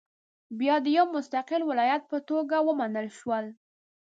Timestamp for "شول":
3.19-3.45